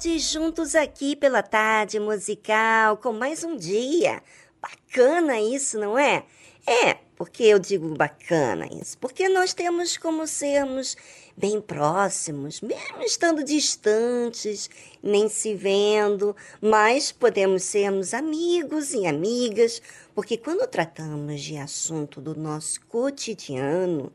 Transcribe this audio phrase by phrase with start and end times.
[0.00, 4.22] Tarde, juntos aqui pela tarde musical, com mais um dia.
[4.58, 6.24] Bacana isso, não é?
[6.66, 8.96] É, porque eu digo bacana isso?
[8.96, 10.96] Porque nós temos como sermos
[11.36, 14.70] bem próximos, mesmo estando distantes,
[15.02, 19.82] nem se vendo, mas podemos sermos amigos e amigas,
[20.14, 24.10] porque quando tratamos de assunto do nosso cotidiano,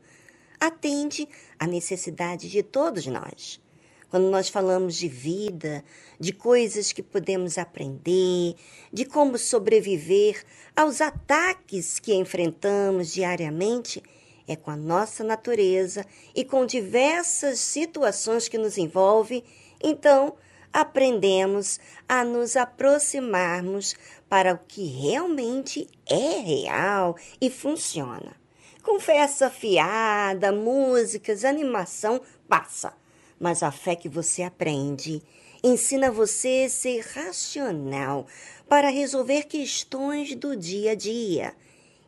[0.58, 1.28] atende
[1.60, 3.64] à necessidade de todos nós
[4.10, 5.84] quando nós falamos de vida,
[6.18, 8.54] de coisas que podemos aprender,
[8.92, 10.44] de como sobreviver
[10.74, 14.02] aos ataques que enfrentamos diariamente,
[14.46, 19.42] é com a nossa natureza e com diversas situações que nos envolvem,
[19.82, 20.34] então
[20.72, 23.96] aprendemos a nos aproximarmos
[24.28, 28.36] para o que realmente é real e funciona.
[28.82, 32.94] Conversa fiada, músicas, animação, passa
[33.38, 35.22] mas a fé que você aprende
[35.62, 38.26] ensina você a ser racional
[38.68, 41.54] para resolver questões do dia a dia.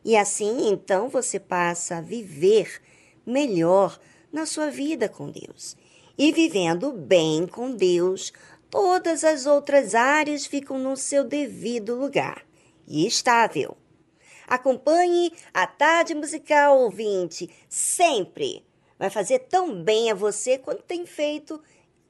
[0.03, 2.81] E assim, então, você passa a viver
[3.25, 3.99] melhor
[4.31, 5.75] na sua vida com Deus.
[6.17, 8.31] E vivendo bem com Deus,
[8.69, 12.45] todas as outras áreas ficam no seu devido lugar
[12.87, 13.77] e estável.
[14.47, 18.65] Acompanhe a Tarde Musical Ouvinte sempre
[18.99, 21.61] vai fazer tão bem a você quanto tem feito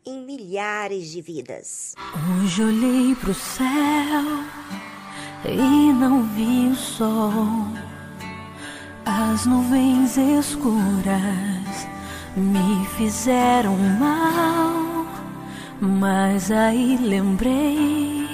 [0.03, 1.93] em milhares de vidas.
[2.41, 3.65] Hoje olhei pro céu
[5.45, 7.67] e não vi o sol.
[9.05, 11.87] As nuvens escuras
[12.35, 15.05] me fizeram mal,
[15.79, 18.27] mas aí lembrei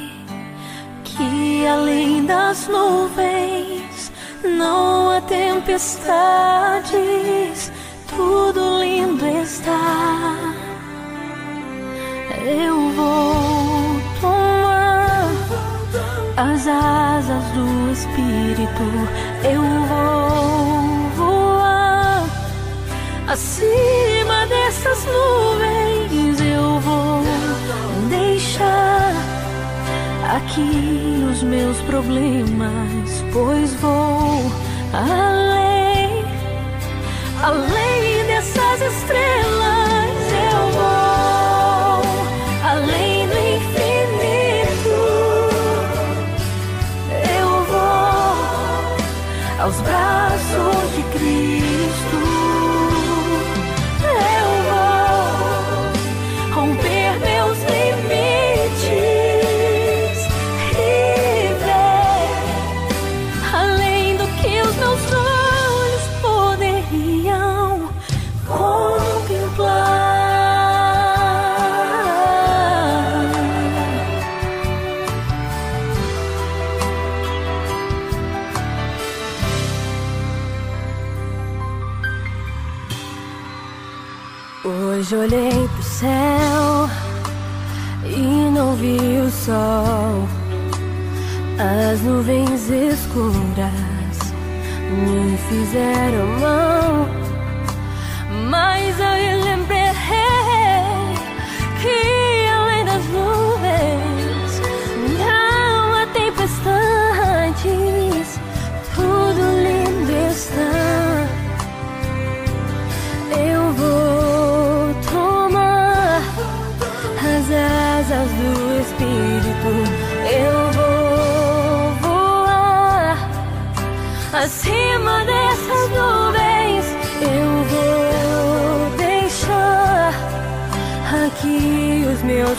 [1.03, 4.11] que além das nuvens
[4.43, 6.85] não há tempestades
[8.15, 10.35] tudo lindo está.
[12.45, 15.29] Eu vou tomar
[16.37, 18.83] as asas do Espírito.
[19.43, 22.23] Eu vou voar
[23.27, 26.41] acima dessas nuvens.
[26.41, 27.21] Eu vou
[28.09, 29.13] deixar
[30.35, 34.51] aqui os meus problemas, pois vou
[34.93, 36.04] além
[37.45, 40.15] além dessas estrelas.
[40.51, 42.01] Eu vou
[42.67, 44.95] além do infinito.
[47.39, 51.03] Eu vou aos braços de
[85.25, 86.89] olhei pro céu
[88.05, 90.27] e não vi o sol.
[91.57, 94.19] As nuvens escuras
[94.91, 97.07] me fizeram mal,
[98.51, 99.64] mas a relembrar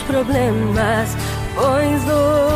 [0.03, 1.15] problemas,
[1.55, 2.46] pois hoje.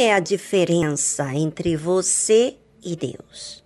[0.00, 3.62] É a diferença entre você e Deus?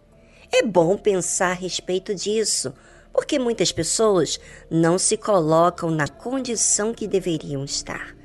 [0.52, 2.74] É bom pensar a respeito disso,
[3.12, 8.16] porque muitas pessoas não se colocam na condição que deveriam estar.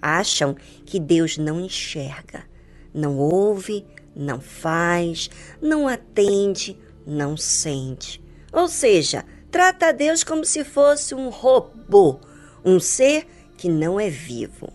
[0.00, 0.54] Acham
[0.84, 2.44] que Deus não enxerga,
[2.92, 8.22] não ouve, não faz, não atende, não sente.
[8.52, 12.20] Ou seja, trata Deus como se fosse um robô,
[12.62, 14.70] um ser que não é vivo.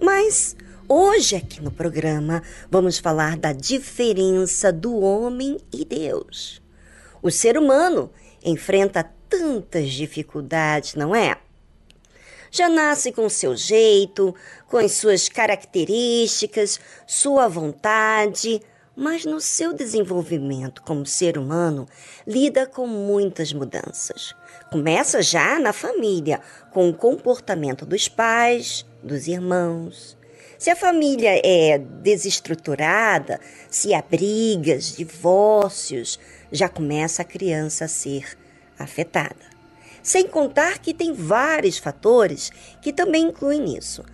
[0.00, 0.56] Mas
[0.92, 6.60] hoje, aqui no programa, vamos falar da diferença do homem e Deus.
[7.22, 8.10] O ser humano
[8.42, 11.36] enfrenta tantas dificuldades, não é?
[12.50, 14.34] Já nasce com seu jeito,
[14.66, 18.60] com as suas características, sua vontade,
[18.96, 21.86] mas no seu desenvolvimento como ser humano,
[22.26, 24.34] lida com muitas mudanças.
[24.72, 26.40] Começa já na família,
[26.72, 30.18] com o comportamento dos pais, dos irmãos.
[30.60, 33.40] Se a família é desestruturada,
[33.70, 36.20] se há brigas, divórcios,
[36.52, 38.36] já começa a criança a ser
[38.78, 39.40] afetada.
[40.02, 42.50] Sem contar que tem vários fatores
[42.82, 44.04] que também incluem nisso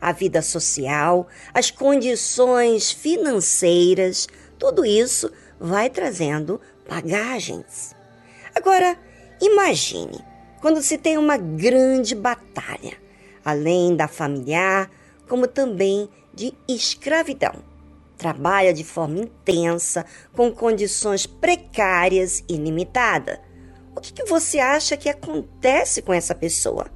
[0.00, 5.28] a vida social, as condições financeiras, tudo isso
[5.58, 7.96] vai trazendo bagagens.
[8.54, 8.96] Agora,
[9.42, 10.24] imagine
[10.60, 12.96] quando se tem uma grande batalha,
[13.44, 14.88] além da familiar,
[15.28, 17.62] como também de escravidão.
[18.16, 23.38] Trabalha de forma intensa, com condições precárias e limitadas.
[23.94, 26.90] O que, que você acha que acontece com essa pessoa?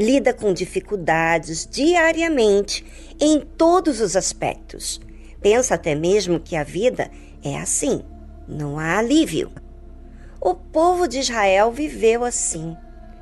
[0.00, 2.84] lida com dificuldades diariamente
[3.20, 4.98] em todos os aspectos.
[5.42, 7.10] Pensa até mesmo que a vida
[7.44, 8.02] é assim,
[8.48, 9.52] não há alívio.
[10.40, 12.74] O povo de Israel viveu assim,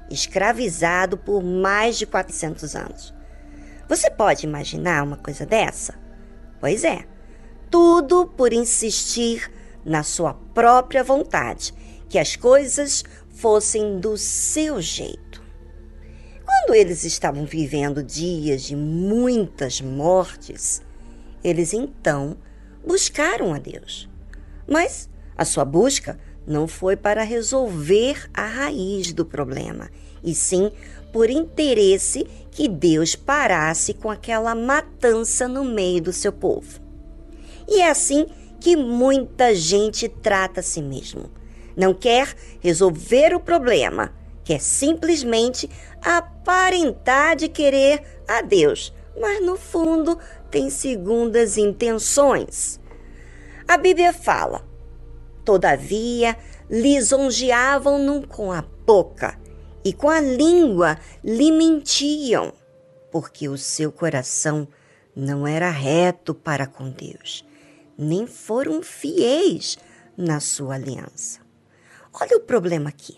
[0.08, 3.14] escravizado por mais de 400 anos.
[3.88, 5.94] Você pode imaginar uma coisa dessa?
[6.60, 7.06] Pois é,
[7.70, 9.50] tudo por insistir
[9.84, 11.72] na sua própria vontade,
[12.08, 15.42] que as coisas fossem do seu jeito.
[16.44, 20.82] Quando eles estavam vivendo dias de muitas mortes,
[21.42, 22.36] eles então
[22.86, 24.08] buscaram a Deus.
[24.66, 29.90] Mas a sua busca não foi para resolver a raiz do problema,
[30.22, 30.72] e sim
[31.12, 36.80] por interesse que Deus parasse com aquela matança no meio do seu povo.
[37.68, 38.26] E é assim
[38.60, 41.30] que muita gente trata a si mesmo.
[41.76, 44.12] Não quer resolver o problema,
[44.42, 45.70] quer simplesmente
[46.02, 50.18] aparentar de querer a Deus, mas no fundo
[50.50, 52.80] tem segundas intenções.
[53.66, 54.66] A Bíblia fala:
[55.44, 56.36] Todavia,
[56.68, 59.38] lisonjeavam-no com a boca
[59.84, 62.52] e com a língua lhe mentiam,
[63.10, 64.66] porque o seu coração
[65.14, 67.44] não era reto para com Deus,
[67.96, 69.78] nem foram fiéis
[70.16, 71.40] na sua aliança.
[72.12, 73.14] Olha o problema aqui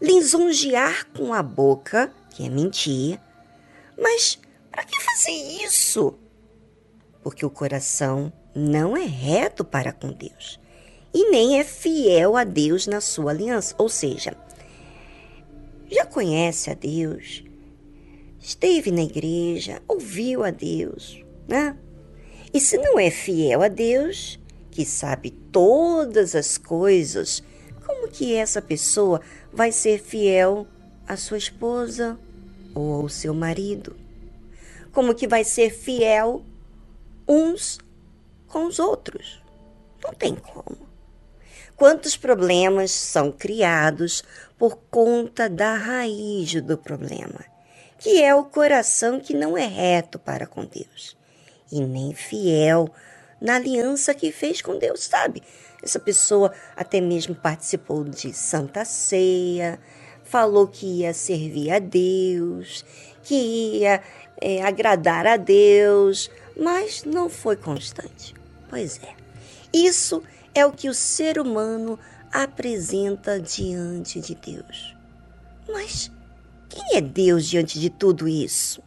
[0.00, 3.18] lisonjear com a boca, que é mentir.
[3.98, 4.38] Mas
[4.70, 6.18] para que fazer isso?
[7.22, 10.60] Porque o coração não é reto para com Deus
[11.12, 13.74] e nem é fiel a Deus na sua aliança.
[13.78, 14.36] Ou seja,
[15.90, 17.44] já conhece a Deus,
[18.38, 21.76] esteve na igreja, ouviu a Deus, né?
[22.52, 24.38] E se não é fiel a Deus,
[24.70, 27.42] que sabe todas as coisas,
[27.84, 29.20] como que essa pessoa
[29.52, 30.66] vai ser fiel
[31.06, 32.18] à sua esposa
[32.74, 33.96] ou ao seu marido?
[34.92, 36.44] Como que vai ser fiel
[37.28, 37.78] uns
[38.48, 39.40] com os outros?
[40.02, 40.89] Não tem como.
[41.80, 44.22] Quantos problemas são criados
[44.58, 47.42] por conta da raiz do problema,
[47.98, 51.16] que é o coração que não é reto para com Deus
[51.72, 52.90] e nem fiel
[53.40, 55.42] na aliança que fez com Deus, sabe?
[55.82, 59.80] Essa pessoa até mesmo participou de Santa Ceia,
[60.22, 62.84] falou que ia servir a Deus,
[63.22, 64.02] que ia
[64.38, 68.34] é, agradar a Deus, mas não foi constante.
[68.68, 69.14] Pois é,
[69.72, 71.98] isso é o que o ser humano
[72.32, 74.96] apresenta diante de Deus.
[75.68, 76.10] Mas
[76.68, 78.82] quem é Deus diante de tudo isso?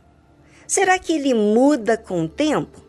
[0.68, 2.82] Será que ele muda com o tempo?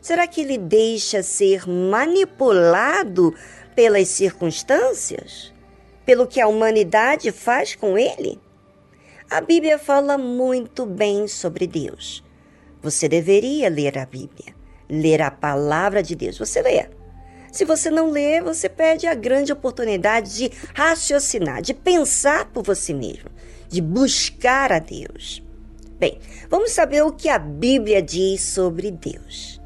[0.00, 3.34] Será que ele deixa ser manipulado
[3.74, 5.52] pelas circunstâncias?
[6.04, 8.38] Pelo que a humanidade faz com ele?
[9.30, 12.22] A Bíblia fala muito bem sobre Deus.
[12.82, 14.54] Você deveria ler a Bíblia,
[14.90, 16.36] ler a palavra de Deus.
[16.36, 17.01] Você lê.
[17.52, 22.94] Se você não lê, você perde a grande oportunidade de raciocinar, de pensar por você
[22.94, 23.28] mesmo,
[23.68, 25.42] de buscar a Deus.
[25.98, 29.60] Bem, vamos saber o que a Bíblia diz sobre Deus.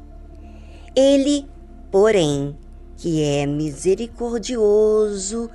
[0.93, 1.47] Ele,
[1.89, 2.57] porém,
[2.97, 5.49] que é misericordioso,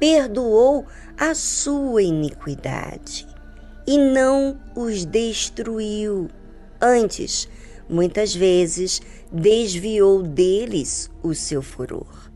[0.00, 0.86] perdoou
[1.18, 3.28] a sua iniquidade
[3.86, 6.30] e não os destruiu.
[6.80, 7.46] Antes,
[7.88, 9.00] muitas vezes,
[9.32, 12.30] desviou deles o seu furor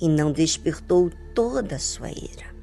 [0.00, 2.54] e não despertou toda a sua ira.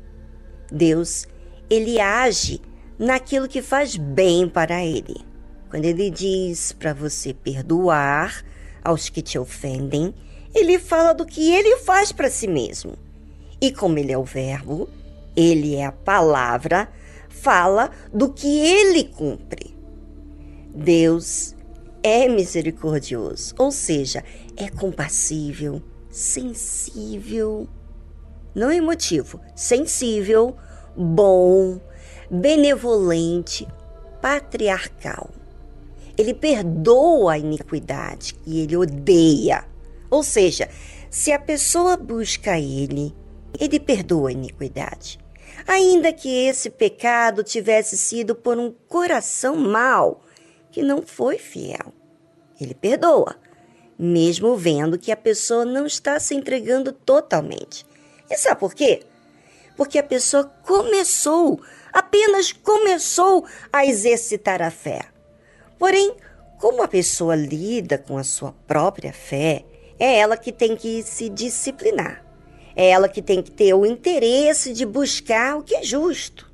[0.72, 1.28] Deus,
[1.70, 2.62] ele age
[2.98, 5.18] naquilo que faz bem para ele.
[5.70, 8.44] Quando ele diz para você perdoar
[8.84, 10.14] aos que te ofendem,
[10.54, 12.94] ele fala do que ele faz para si mesmo.
[13.60, 14.90] E como ele é o Verbo,
[15.36, 16.90] ele é a palavra,
[17.30, 19.76] fala do que ele cumpre.
[20.74, 21.56] Deus
[22.04, 24.24] é misericordioso, ou seja,
[24.58, 27.68] é compassível, sensível,
[28.56, 30.56] não emotivo, sensível,
[30.96, 31.80] bom,
[32.30, 33.68] benevolente,
[34.22, 35.30] patriarcal.
[36.18, 39.66] Ele perdoa a iniquidade e ele odeia.
[40.10, 40.70] Ou seja,
[41.10, 43.16] se a pessoa busca ele,
[43.60, 45.20] ele perdoa a iniquidade.
[45.68, 50.22] Ainda que esse pecado tivesse sido por um coração mau,
[50.72, 51.94] que não foi fiel.
[52.60, 53.36] Ele perdoa,
[53.98, 57.86] mesmo vendo que a pessoa não está se entregando totalmente.
[58.30, 59.04] E sabe por quê?
[59.76, 65.02] Porque a pessoa começou, apenas começou a exercitar a fé.
[65.78, 66.16] Porém,
[66.60, 69.66] como a pessoa lida com a sua própria fé,
[70.00, 72.24] é ela que tem que se disciplinar.
[72.76, 76.52] É ela que tem que ter o interesse de buscar o que é justo.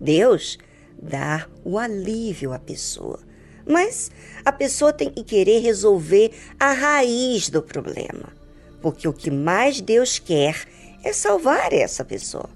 [0.00, 0.58] Deus
[1.00, 3.20] dá o alívio à pessoa.
[3.66, 4.10] Mas
[4.44, 8.32] a pessoa tem que querer resolver a raiz do problema.
[8.80, 10.66] Porque o que mais Deus quer
[11.04, 12.48] é salvar essa pessoa.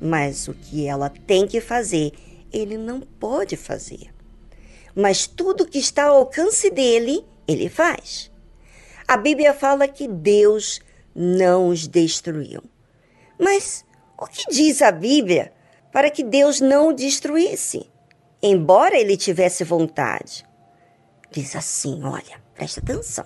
[0.00, 2.12] Mas o que ela tem que fazer,
[2.52, 4.14] ele não pode fazer.
[4.94, 8.30] Mas tudo que está ao alcance dele, ele faz.
[9.06, 10.80] A Bíblia fala que Deus
[11.14, 12.62] não os destruiu.
[13.38, 13.84] Mas
[14.18, 15.52] o que diz a Bíblia
[15.92, 17.90] para que Deus não o destruísse?
[18.48, 20.46] Embora ele tivesse vontade.
[21.32, 23.24] Diz assim: olha, presta atenção.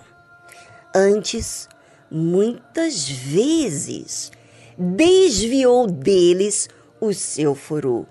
[0.95, 1.69] Antes,
[2.09, 4.31] muitas vezes,
[4.75, 6.67] desviou deles
[6.99, 8.07] o seu furor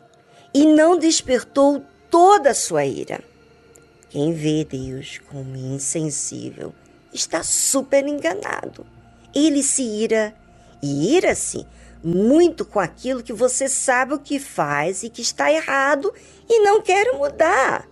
[0.54, 3.20] e não despertou toda a sua ira.
[4.08, 6.72] Quem vê Deus como insensível
[7.12, 8.86] está super enganado.
[9.34, 10.32] Ele se ira
[10.80, 11.66] e ira-se
[12.02, 16.12] muito com aquilo que você sabe o que faz e que está errado
[16.48, 17.88] e não quer mudar.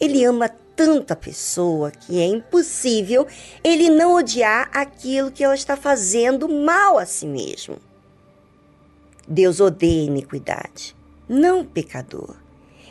[0.00, 3.26] Ele ama tanto a pessoa que é impossível
[3.64, 7.78] ele não odiar aquilo que ela está fazendo mal a si mesmo.
[9.26, 10.94] Deus odeia iniquidade,
[11.28, 12.36] não pecador.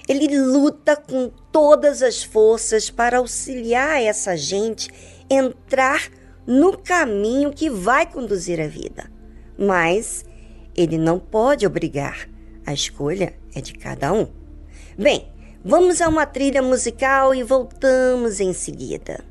[0.07, 4.89] Ele luta com todas as forças para auxiliar essa gente
[5.29, 6.09] entrar
[6.45, 9.14] no caminho que vai conduzir a vida.
[9.57, 10.25] Mas
[10.75, 12.27] ele não pode obrigar.
[12.65, 14.27] A escolha é de cada um.
[14.97, 15.27] Bem,
[15.63, 19.23] vamos a uma trilha musical e voltamos em seguida.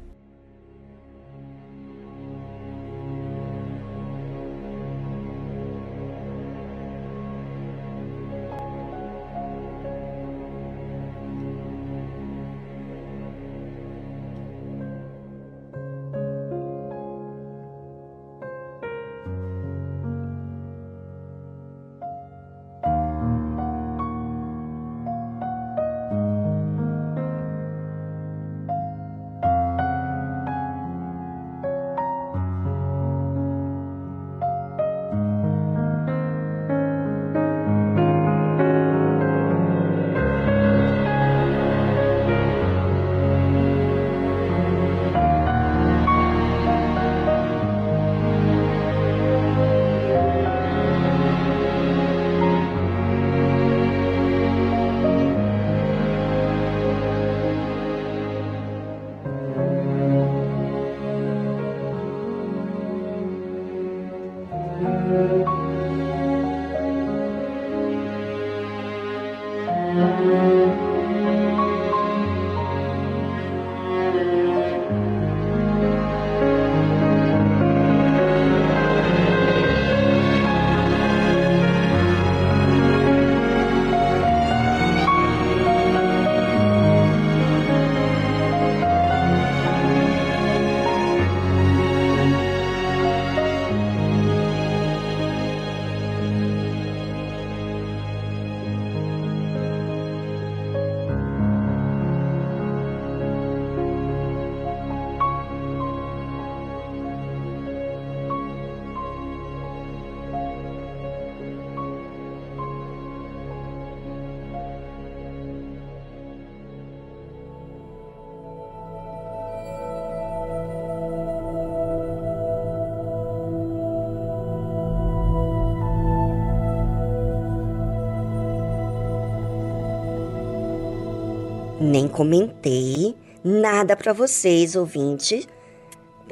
[131.84, 135.46] Nem comentei nada para vocês, ouvintes,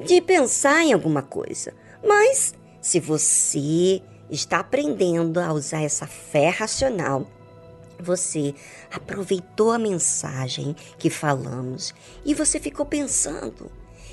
[0.04, 1.74] de pensar em alguma coisa.
[2.02, 7.26] Mas se você está aprendendo a usar essa fé racional,
[8.00, 8.54] você
[8.90, 13.70] aproveitou a mensagem que falamos e você ficou pensando.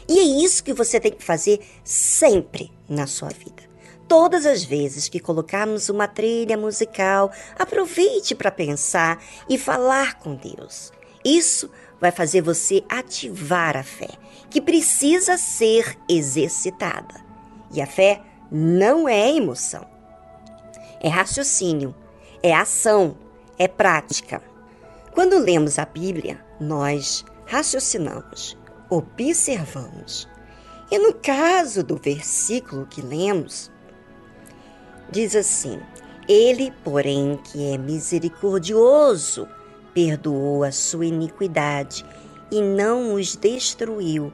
[0.08, 3.69] E é isso que você tem que fazer sempre na sua vida.
[4.08, 10.91] Todas as vezes que colocarmos uma trilha musical, aproveite para pensar e falar com Deus.
[11.23, 14.10] Isso vai fazer você ativar a fé,
[14.49, 17.15] que precisa ser exercitada.
[17.71, 19.86] E a fé não é emoção,
[21.01, 21.93] é raciocínio,
[22.41, 23.17] é ação,
[23.58, 24.41] é prática.
[25.13, 28.58] Quando lemos a Bíblia, nós raciocinamos,
[28.89, 30.27] observamos.
[30.89, 33.69] E no caso do versículo que lemos,
[35.12, 35.79] diz assim:
[36.27, 39.47] Ele, porém, que é misericordioso,
[39.99, 42.05] perdoou a sua iniquidade
[42.49, 44.31] e não os destruiu.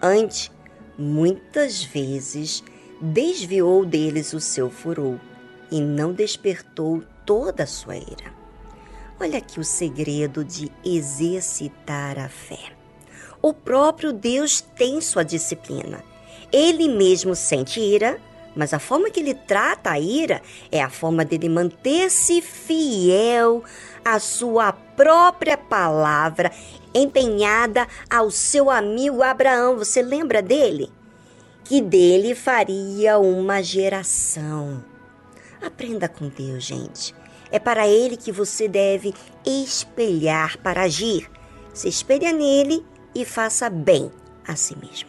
[0.00, 0.48] Antes,
[0.96, 2.62] muitas vezes,
[3.00, 5.18] desviou deles o seu furor
[5.72, 8.32] e não despertou toda a sua ira.
[9.18, 12.72] Olha aqui o segredo de exercitar a fé.
[13.42, 16.04] O próprio Deus tem sua disciplina.
[16.52, 18.20] Ele mesmo sente ira,
[18.54, 23.64] mas a forma que ele trata a ira é a forma dele manter-se fiel
[24.14, 26.50] à sua própria palavra,
[26.94, 29.76] empenhada ao seu amigo Abraão.
[29.76, 30.90] Você lembra dele?
[31.64, 34.82] Que dele faria uma geração.
[35.60, 37.14] Aprenda com Deus, gente.
[37.50, 41.30] É para ele que você deve espelhar para agir.
[41.74, 44.10] Se espelha nele e faça bem
[44.46, 45.08] a si mesmo.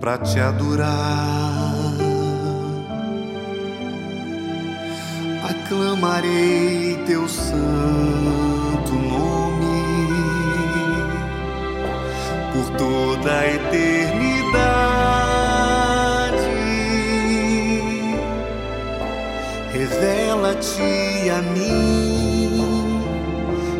[0.00, 1.72] Para te adorar.
[5.48, 9.82] Aclamarei teu santo nome
[12.52, 14.52] por toda a eternidade.
[19.72, 23.02] Revela-te a mim,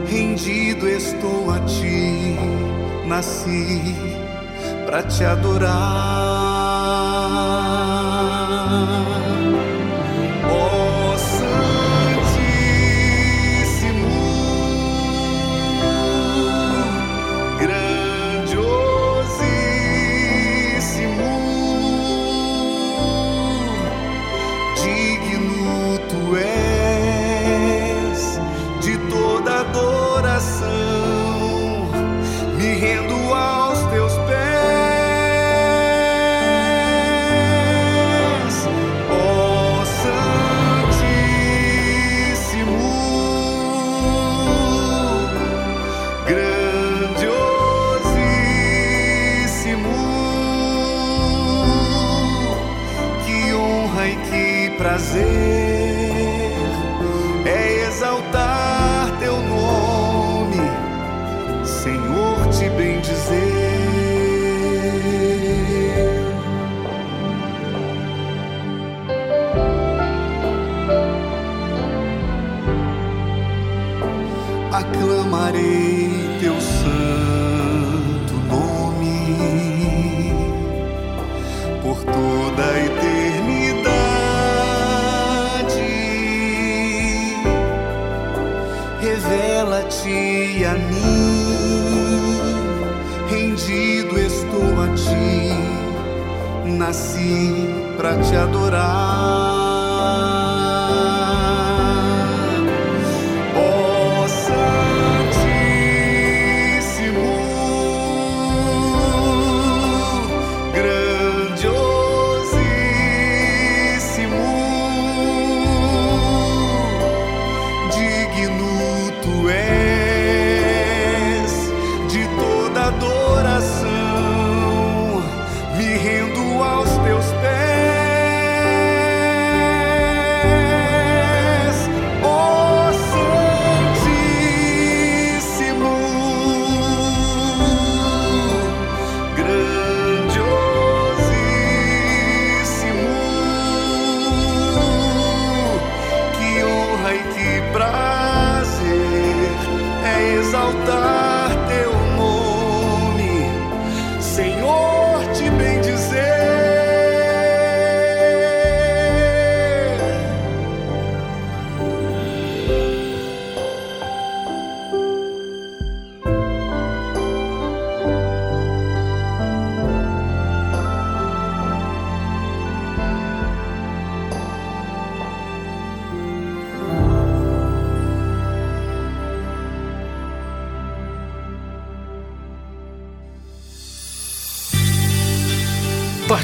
[0.09, 2.37] rendido estou a ti,
[3.07, 4.22] nasci
[4.93, 6.42] para te adorar.
[55.13, 55.42] Que
[96.83, 97.67] nasci
[97.97, 99.52] para te adorar.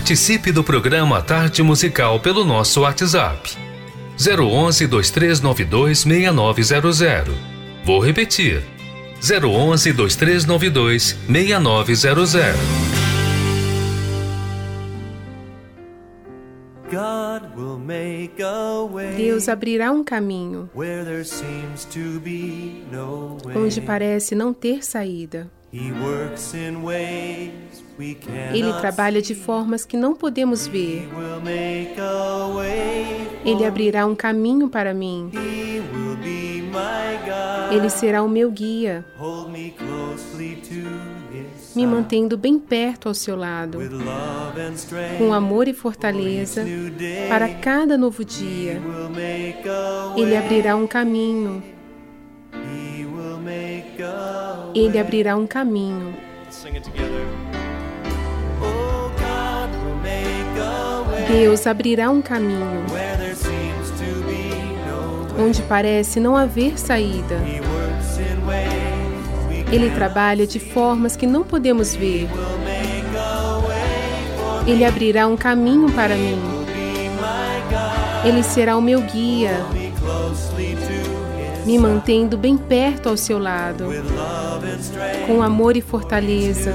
[0.09, 3.55] Participe do programa Tarde Musical pelo nosso WhatsApp.
[4.19, 7.35] 011 2392 6900.
[7.85, 8.65] Vou repetir.
[9.21, 12.57] 011 2392 6900.
[16.91, 20.71] God will make a way Deus abrirá um caminho
[23.55, 25.51] onde parece não ter saída.
[25.71, 27.88] He works in ways we cannot
[28.55, 31.09] Ele trabalha de formas que não podemos ver.
[33.45, 35.31] Ele abrirá um caminho para mim.
[37.71, 39.05] Ele será o meu guia,
[41.75, 43.79] me mantendo bem perto ao seu lado,
[45.19, 46.65] com amor e for fortaleza
[47.29, 48.81] para cada novo dia.
[50.17, 51.63] Ele abrirá um caminho.
[54.75, 56.15] Ele abrirá um caminho.
[61.29, 62.87] Deus abrirá um caminho
[65.39, 67.37] onde parece não haver saída.
[69.71, 72.29] Ele trabalha de formas que não podemos ver.
[74.67, 76.41] Ele abrirá um caminho para mim.
[78.25, 79.65] Ele será o meu guia,
[81.65, 83.85] me mantendo bem perto ao seu lado,
[85.27, 86.75] com amor e fortaleza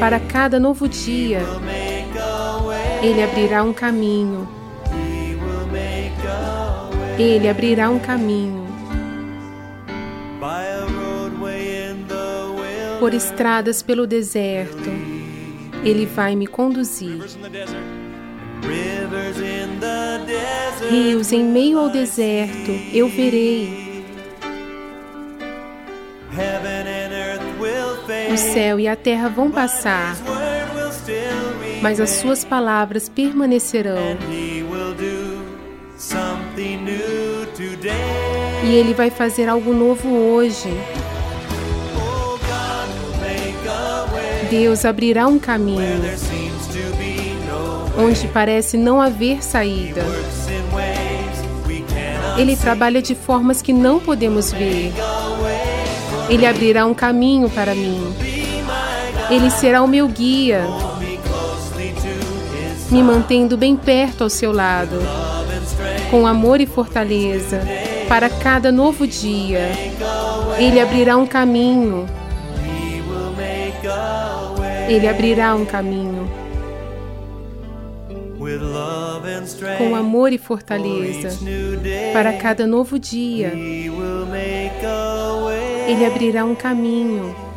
[0.00, 1.40] para cada novo dia.
[3.02, 4.46] Ele abrirá um caminho.
[7.18, 8.66] Ele abrirá um caminho.
[12.98, 14.90] Por estradas pelo deserto,
[15.82, 17.22] Ele vai me conduzir.
[20.90, 24.04] Rios em meio ao deserto, eu verei.
[28.32, 30.16] O céu e a terra vão passar,
[31.80, 33.96] mas as suas palavras permanecerão.
[38.64, 40.68] E Ele vai fazer algo novo hoje.
[44.50, 46.02] Deus abrirá um caminho
[47.96, 50.02] onde parece não haver saída.
[52.38, 54.92] Ele trabalha de formas que não podemos ver.
[56.28, 58.14] Ele abrirá um caminho para mim.
[59.30, 60.64] Ele será o meu guia,
[62.90, 64.96] me mantendo bem perto ao seu lado,
[66.10, 67.60] com amor e fortaleza,
[68.08, 69.70] para cada novo dia.
[70.58, 72.06] Ele abrirá um caminho.
[74.88, 76.28] Ele abrirá um caminho.
[79.78, 81.28] Com amor e fortaleza,
[82.12, 83.52] para cada novo dia.
[85.86, 87.49] Ele abrirá um caminho.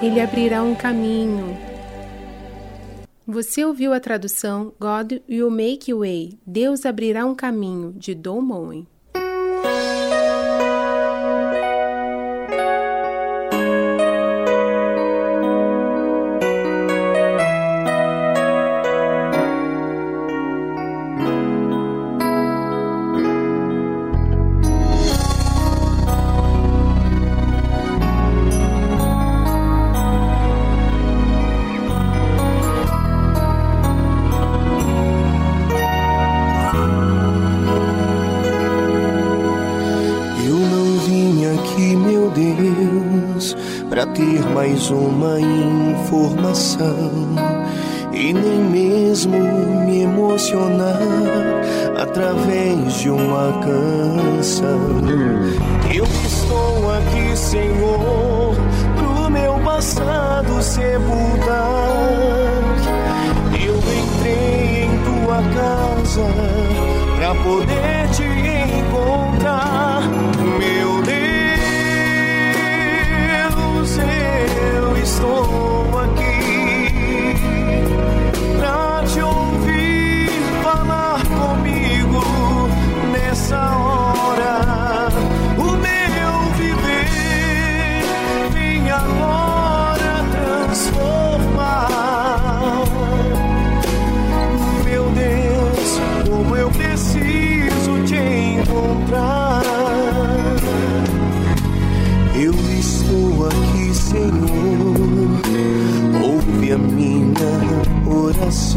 [0.00, 1.56] Ele abrirá um caminho.
[3.26, 6.38] Você ouviu a tradução God will make way.
[6.46, 8.86] Deus abrirá um caminho de Don Moen.
[44.78, 47.10] Mais uma informação
[48.12, 49.36] e nem mesmo
[49.84, 51.00] me emocionar
[52.00, 54.78] através de uma canção.
[55.92, 58.54] Eu estou aqui, Senhor,
[58.96, 61.88] pro meu passado sepultar.
[63.60, 66.22] Eu entrei em tua casa
[67.16, 68.22] pra poder te
[68.78, 70.02] encontrar,
[70.56, 70.97] meu
[75.08, 76.37] estou aqui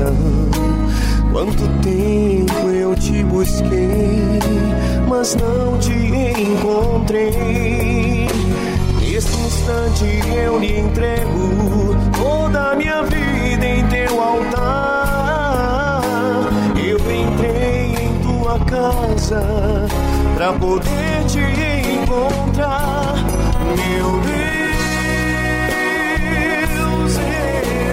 [0.02, 0.16] oração.
[1.32, 4.40] Quanto tempo eu te busquei,
[5.08, 5.94] mas não te
[6.42, 8.28] encontrei.
[9.00, 16.02] Nesse instante eu lhe entrego toda a minha vida em teu altar.
[16.76, 19.88] Eu entrei em tua casa
[20.36, 23.16] pra poder te encontrar,
[23.78, 24.42] meu Deus.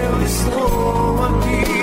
[0.01, 1.78] Eu estou aqui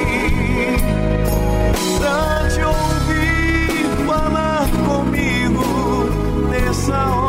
[2.55, 6.09] te ouvir falar comigo
[6.51, 7.26] nessa hora.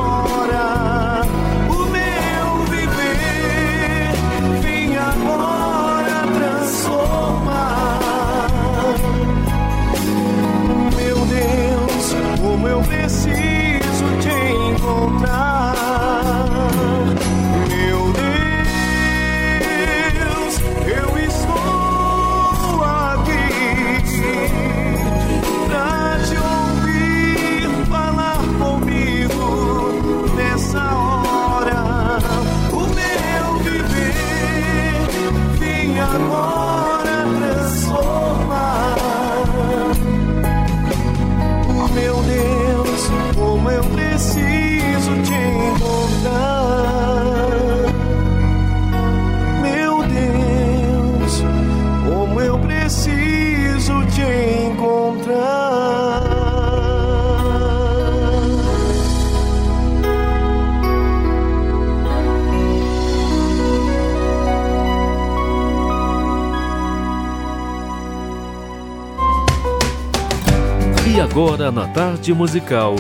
[71.71, 72.95] Na tarde musical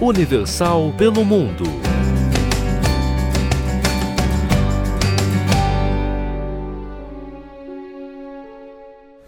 [0.00, 1.87] Universal pelo Mundo.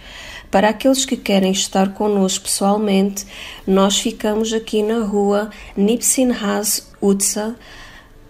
[0.52, 3.24] Para aqueles que querem estar connosco pessoalmente,
[3.66, 7.56] nós ficamos aqui na rua Nipsinhas Utsa,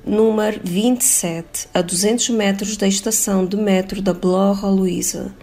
[0.06, 5.34] número 27, a 200 metros da estação de metro da Blora Luísa.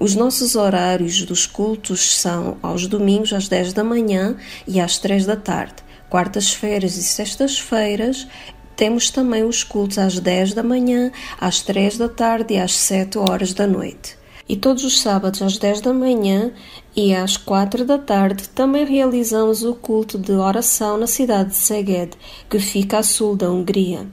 [0.00, 4.36] Os nossos horários dos cultos são aos domingos às 10 da manhã
[4.66, 5.76] e às 3 da tarde.
[6.10, 8.26] Quartas-feiras e sextas-feiras
[8.74, 13.18] temos também os cultos às 10 da manhã, às 3 da tarde e às 7
[13.18, 14.20] horas da noite.
[14.48, 16.52] E todos os sábados às 10 da manhã
[16.94, 22.12] e às 4 da tarde também realizamos o culto de oração na cidade de Szeged,
[22.50, 24.06] que fica a sul da Hungria,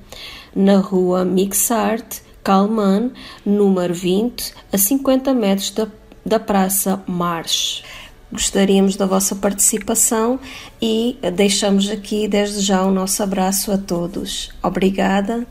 [0.56, 3.12] na rua Mixart, Kalman,
[3.46, 5.88] número 20, a 50 metros da,
[6.26, 7.84] da Praça March.
[8.32, 10.40] Gostaríamos da vossa participação
[10.80, 14.52] e deixamos aqui desde já o nosso abraço a todos.
[14.62, 15.48] Obrigada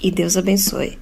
[0.00, 1.01] e Deus abençoe.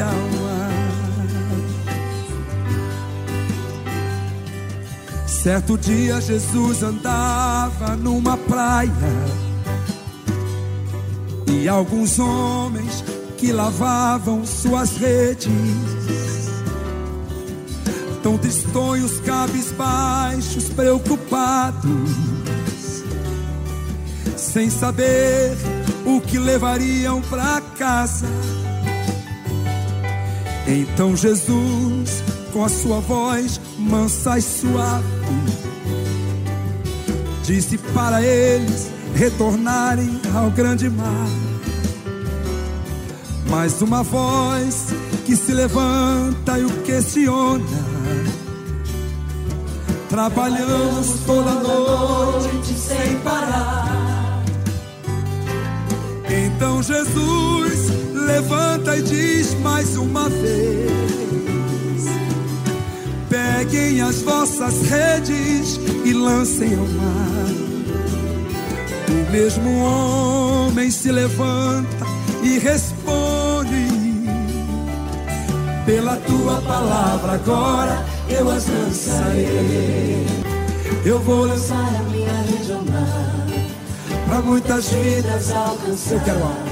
[0.00, 0.52] alma.
[5.26, 8.92] Certo dia Jesus andava numa praia
[11.48, 13.04] e alguns homens
[13.38, 15.48] que lavavam suas redes,
[18.22, 22.10] tão tristonhos, cabisbaixos, preocupados,
[24.36, 25.56] sem saber
[26.06, 28.28] o que levariam para casa.
[30.66, 35.04] Então Jesus, com a sua voz mansa e suave,
[37.44, 41.28] disse para eles retornarem ao grande mar.
[43.48, 44.86] Mais uma voz
[45.26, 47.64] que se levanta e o questiona.
[50.08, 54.42] Trabalhamos toda noite sem parar.
[56.28, 60.90] Então Jesus levanta e diz mais uma vez:
[63.28, 67.52] Peguem as vossas redes e lancem ao mar.
[69.08, 72.06] O mesmo homem se levanta
[72.42, 73.86] e responde:
[75.84, 80.26] Pela tua palavra agora eu as lançarei.
[81.04, 83.46] Eu vou lançar a minha rede ao mar
[84.26, 86.14] para muitas vidas alcançar.
[86.14, 86.71] Eu quero.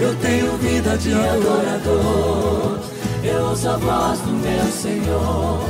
[0.00, 2.80] eu tenho vida de adorador.
[3.22, 5.60] Eu ouço a voz do meu Senhor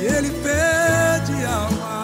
[0.00, 1.96] e Ele pede alma.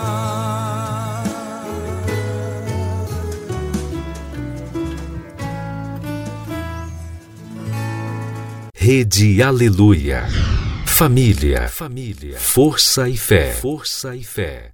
[8.74, 10.26] Rede Aleluia.
[10.86, 14.70] Família, família, força e fé, força e fé.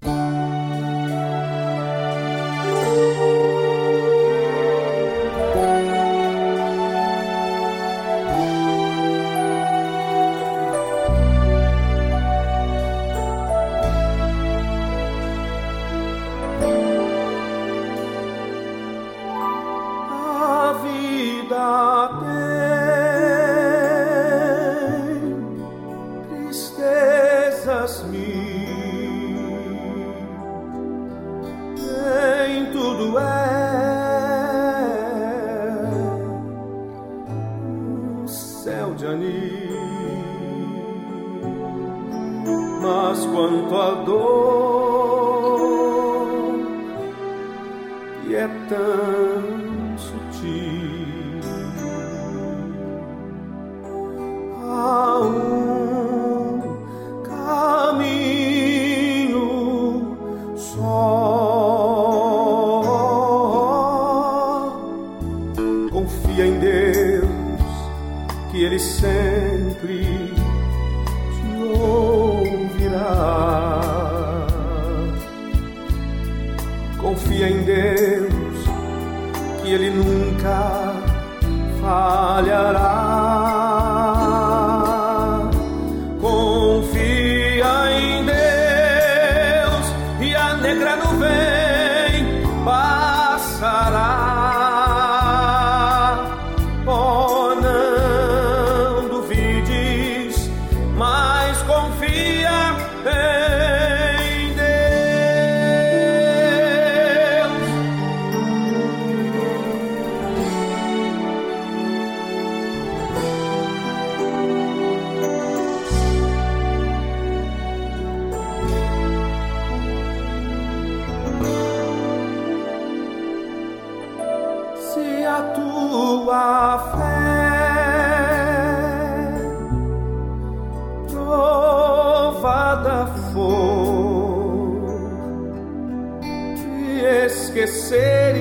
[137.28, 138.40] Esqueceres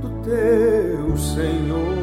[0.00, 1.96] do teu Senhor.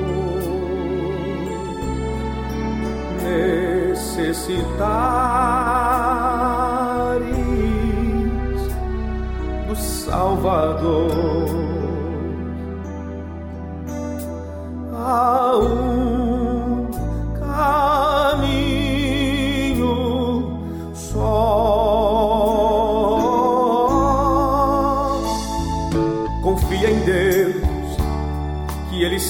[3.24, 5.33] Necessitares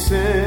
[0.10, 0.43] que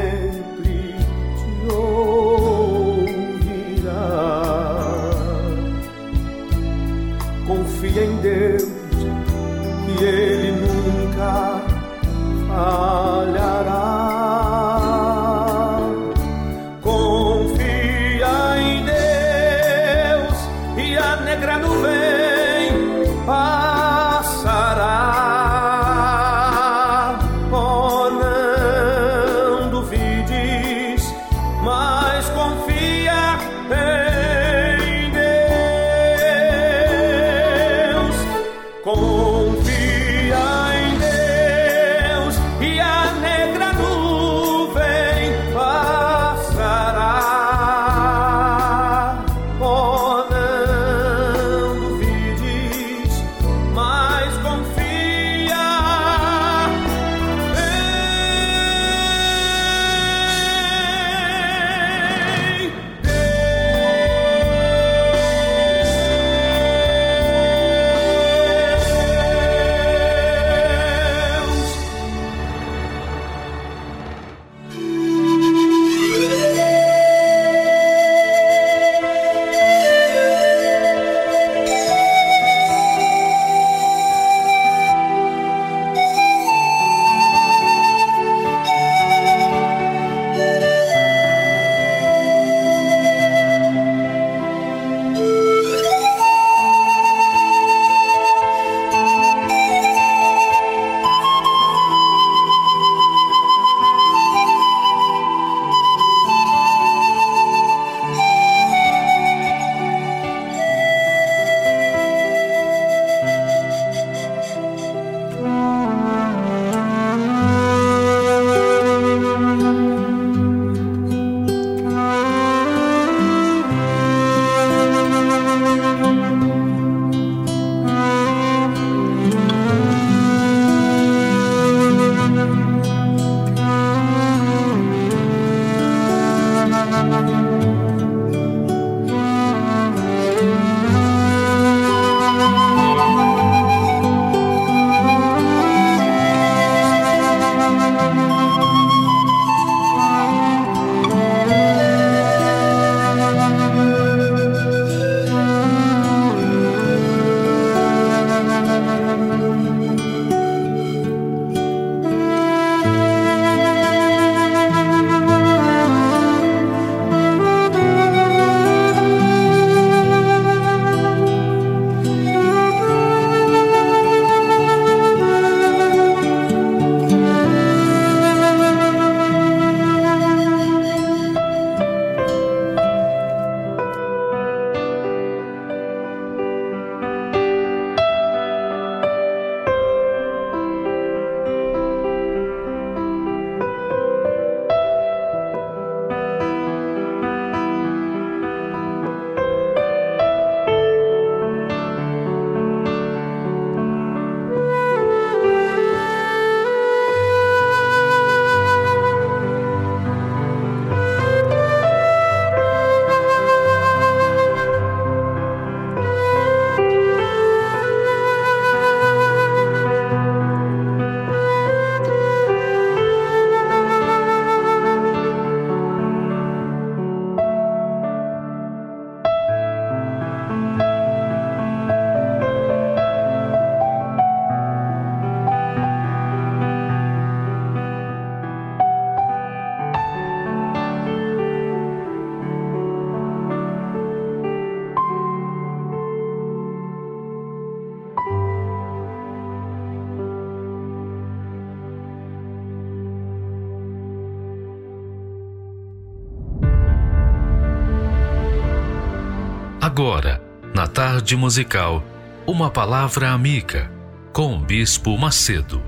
[261.27, 262.01] tarde musical,
[262.47, 263.91] uma palavra amiga
[264.31, 265.83] com o Bispo Macedo.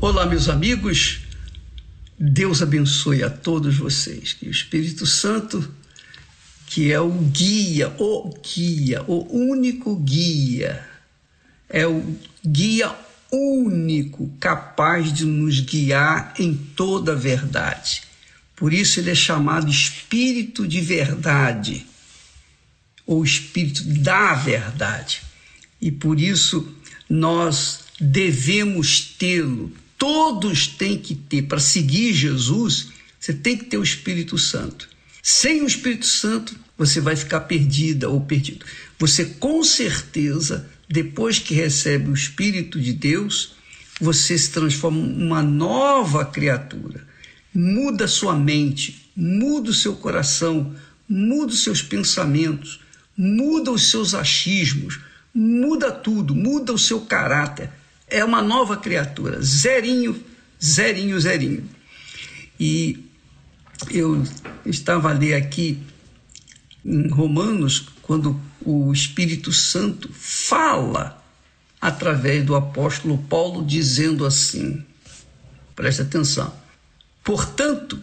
[0.00, 1.20] Olá, meus amigos.
[2.18, 4.32] Deus abençoe a todos vocês.
[4.32, 5.64] Que o Espírito Santo,
[6.66, 10.84] que é o guia, o guia, o único guia,
[11.68, 12.02] é o
[12.44, 12.92] guia
[13.30, 18.13] único capaz de nos guiar em toda a verdade.
[18.56, 21.86] Por isso ele é chamado Espírito de Verdade,
[23.06, 25.22] ou Espírito da Verdade.
[25.80, 26.74] E por isso
[27.08, 29.72] nós devemos tê-lo.
[29.98, 31.42] Todos têm que ter.
[31.42, 32.88] Para seguir Jesus,
[33.18, 34.88] você tem que ter o Espírito Santo.
[35.22, 38.64] Sem o Espírito Santo, você vai ficar perdida ou perdido.
[38.98, 43.54] Você com certeza depois que recebe o Espírito de Deus,
[44.00, 47.06] você se transforma uma nova criatura.
[47.54, 50.74] Muda sua mente, muda o seu coração,
[51.08, 52.80] muda os seus pensamentos,
[53.16, 55.00] muda os seus achismos,
[55.32, 57.70] muda tudo, muda o seu caráter.
[58.08, 60.20] É uma nova criatura, zerinho,
[60.62, 61.68] zerinho, zerinho.
[62.58, 63.04] E
[63.90, 64.22] eu
[64.66, 65.78] estava a ler aqui
[66.84, 71.22] em Romanos, quando o Espírito Santo fala
[71.80, 74.84] através do apóstolo Paulo, dizendo assim:
[75.74, 76.63] preste atenção.
[77.24, 78.00] Portanto,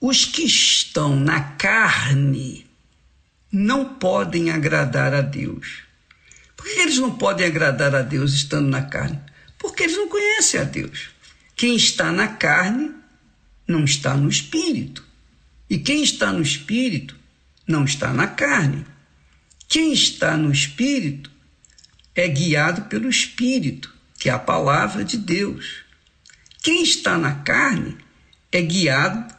[0.00, 2.66] os que estão na carne
[3.52, 5.82] não podem agradar a Deus.
[6.56, 9.20] Por que eles não podem agradar a Deus estando na carne?
[9.58, 11.10] Porque eles não conhecem a Deus.
[11.54, 12.94] Quem está na carne
[13.66, 15.04] não está no espírito.
[15.68, 17.16] E quem está no espírito
[17.66, 18.86] não está na carne.
[19.68, 21.30] Quem está no Espírito
[22.14, 25.84] é guiado pelo Espírito, que é a palavra de Deus.
[26.62, 27.96] Quem está na carne
[28.56, 29.34] é guiado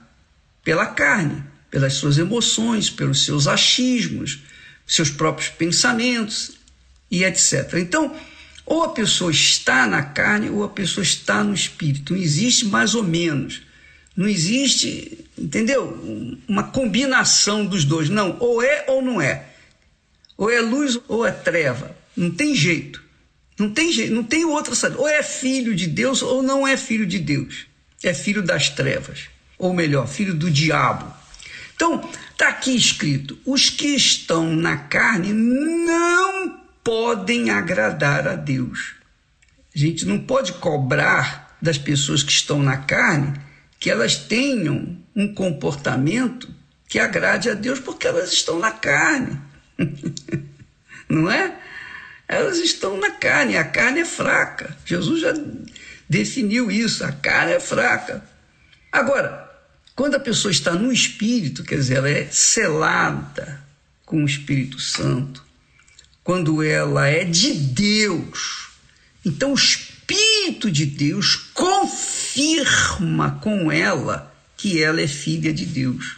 [0.64, 4.44] pela carne, pelas suas emoções, pelos seus achismos,
[4.86, 6.54] seus próprios pensamentos
[7.10, 7.74] e etc.
[7.76, 8.16] Então,
[8.66, 12.14] ou a pessoa está na carne ou a pessoa está no espírito.
[12.14, 13.62] Não existe mais ou menos.
[14.16, 16.42] Não existe, entendeu?
[16.48, 18.10] Uma combinação dos dois.
[18.10, 19.46] Não, ou é ou não é.
[20.36, 21.96] Ou é luz ou é treva.
[22.16, 23.02] Não tem jeito.
[23.58, 24.98] Não tem jeito, não tem outra saída.
[25.00, 27.68] Ou é filho de Deus ou não é filho de Deus.
[28.04, 29.30] É filho das trevas.
[29.58, 31.12] Ou melhor, filho do diabo.
[31.76, 38.96] Então, está aqui escrito: os que estão na carne não podem agradar a Deus.
[39.76, 43.34] A gente não pode cobrar das pessoas que estão na carne
[43.80, 46.50] que elas tenham um comportamento
[46.88, 49.40] que agrade a Deus, porque elas estão na carne.
[51.10, 51.56] Não é?
[52.28, 54.76] Elas estão na carne, a carne é fraca.
[54.86, 55.34] Jesus já
[56.10, 58.24] definiu isso, a carne é fraca.
[58.92, 59.48] Agora,
[59.96, 63.64] quando a pessoa está no Espírito, quer dizer, ela é selada
[64.06, 65.44] com o Espírito Santo,
[66.24, 68.70] quando ela é de Deus,
[69.26, 76.18] então o Espírito de Deus confirma com ela que ela é filha de Deus.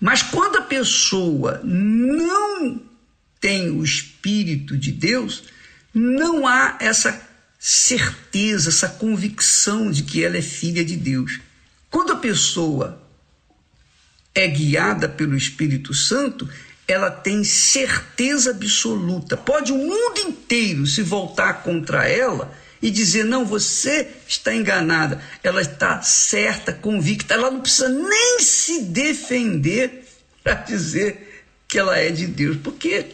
[0.00, 2.82] Mas quando a pessoa não
[3.40, 5.44] tem o Espírito de Deus,
[5.94, 7.31] não há essa
[7.64, 11.38] certeza, essa convicção de que ela é filha de Deus.
[11.88, 13.00] Quando a pessoa
[14.34, 16.48] é guiada pelo Espírito Santo,
[16.88, 19.36] ela tem certeza absoluta.
[19.36, 22.52] Pode o mundo inteiro se voltar contra ela
[22.82, 25.22] e dizer: não, você está enganada.
[25.40, 30.04] Ela está certa, convicta, ela não precisa nem se defender
[30.42, 33.06] para dizer que ela é de Deus, porque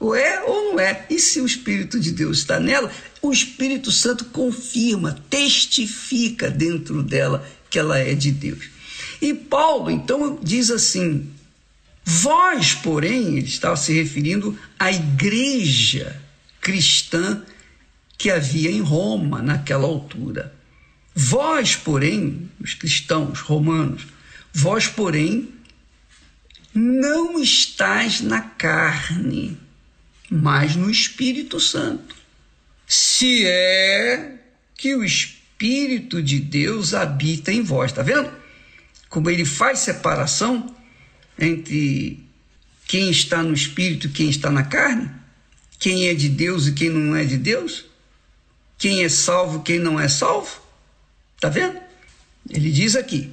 [0.00, 1.06] ou é ou não é.
[1.10, 2.90] E se o Espírito de Deus está nela,
[3.20, 8.70] o Espírito Santo confirma, testifica dentro dela que ela é de Deus.
[9.20, 11.30] E Paulo, então, diz assim:
[12.04, 16.20] Vós, porém, ele estava se referindo à igreja
[16.60, 17.42] cristã
[18.16, 20.54] que havia em Roma naquela altura.
[21.14, 24.06] Vós, porém, os cristãos romanos,
[24.52, 25.48] vós, porém,
[26.72, 29.58] não estás na carne,
[30.30, 32.14] mas no Espírito Santo.
[32.86, 34.38] Se é
[34.76, 38.30] que o Espírito de Deus habita em vós, tá vendo?
[39.08, 40.74] Como ele faz separação
[41.38, 42.22] entre
[42.86, 45.10] quem está no Espírito e quem está na carne,
[45.78, 47.90] quem é de Deus e quem não é de Deus
[48.80, 50.58] quem é salvo e quem não é salvo.
[51.38, 51.78] Tá vendo?
[52.48, 53.30] Ele diz aqui,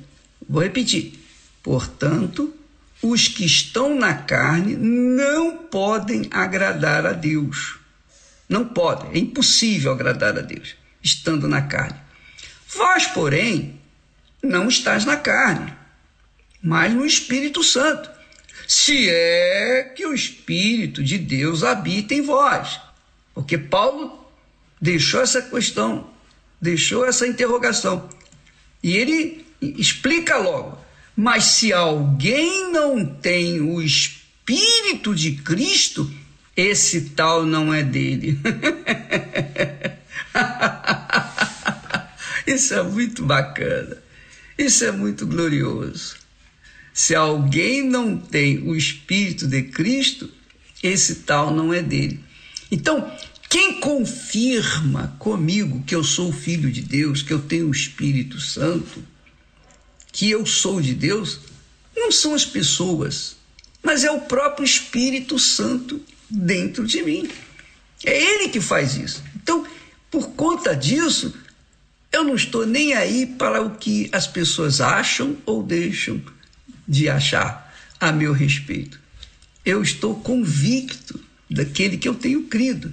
[0.47, 1.17] vou repetir.
[1.63, 2.53] Portanto,
[3.01, 7.77] os que estão na carne não podem agradar a Deus.
[8.49, 11.99] Não podem, é impossível agradar a Deus estando na carne.
[12.67, 13.79] Vós, porém,
[14.43, 15.73] não estás na carne,
[16.61, 18.09] mas no Espírito Santo.
[18.67, 22.79] Se é que o Espírito de Deus habita em vós.
[23.33, 24.29] Porque Paulo
[24.81, 26.09] deixou essa questão,
[26.59, 28.09] deixou essa interrogação.
[28.83, 30.77] E ele explica logo:
[31.17, 36.07] mas se alguém não tem o Espírito de Cristo,
[36.55, 38.37] esse tal não é dele.
[42.45, 43.97] Isso é muito bacana.
[44.55, 46.17] Isso é muito glorioso.
[46.93, 50.29] Se alguém não tem o Espírito de Cristo,
[50.83, 52.19] esse tal não é dele.
[52.71, 53.11] Então,
[53.49, 59.03] quem confirma comigo que eu sou filho de Deus, que eu tenho o Espírito Santo,
[60.17, 61.41] que eu sou de Deus,
[61.95, 63.35] não são as pessoas,
[63.83, 67.29] mas é o próprio Espírito Santo dentro de mim.
[68.03, 69.23] É ele que faz isso.
[69.35, 69.63] Então,
[70.09, 71.35] por conta disso,
[72.11, 76.19] eu não estou nem aí para o que as pessoas acham ou deixam
[76.87, 78.99] de achar a meu respeito.
[79.63, 82.91] Eu estou convicto daquele que eu tenho crido.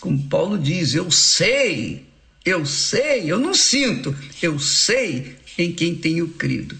[0.00, 2.06] Como Paulo diz, eu sei,
[2.44, 6.76] eu sei, eu não sinto, eu sei em quem tenho crido.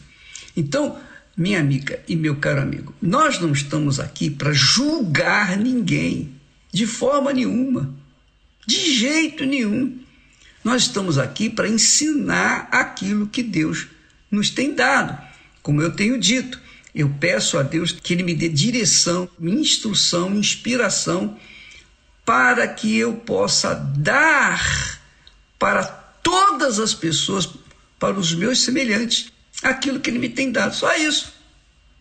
[0.56, 0.98] Então,
[1.36, 6.32] minha amiga e meu caro amigo, nós não estamos aqui para julgar ninguém,
[6.72, 7.94] de forma nenhuma,
[8.66, 9.98] de jeito nenhum.
[10.62, 13.86] Nós estamos aqui para ensinar aquilo que Deus
[14.30, 15.18] nos tem dado.
[15.62, 16.60] Como eu tenho dito,
[16.94, 21.38] eu peço a Deus que Ele me dê direção, instrução, inspiração,
[22.24, 25.00] para que eu possa dar
[25.58, 27.48] para todas as pessoas,
[28.04, 29.32] para os meus semelhantes,
[29.62, 30.74] aquilo que Ele me tem dado.
[30.74, 31.32] Só isso.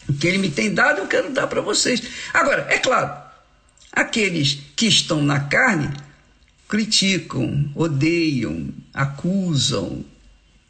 [0.07, 2.03] O que Ele me tem dado, eu quero dar para vocês.
[2.33, 3.09] Agora, é claro,
[3.89, 5.93] aqueles que estão na carne
[6.67, 10.03] criticam, odeiam, acusam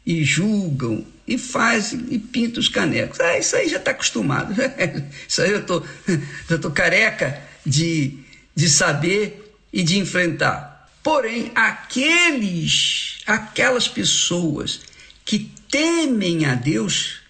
[0.06, 3.18] e julgam e fazem e pintam os canecos.
[3.18, 4.54] Ah, isso aí já está acostumado.
[5.28, 5.82] isso aí eu tô,
[6.48, 8.20] já estou careca de,
[8.54, 10.88] de saber e de enfrentar.
[11.02, 14.83] Porém, aqueles, aquelas pessoas
[15.24, 17.20] que temem a Deus,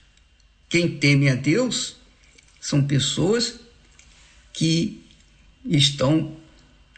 [0.69, 1.97] quem teme a Deus,
[2.61, 3.61] são pessoas
[4.53, 5.03] que
[5.65, 6.37] estão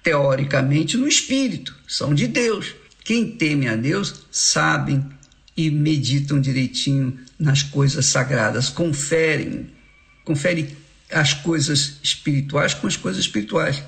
[0.03, 2.75] teoricamente no espírito, são de Deus.
[3.05, 5.05] Quem teme a Deus sabem
[5.57, 9.71] e meditam direitinho nas coisas sagradas, conferem,
[10.25, 10.77] conferem
[11.11, 13.83] as coisas espirituais com as coisas espirituais.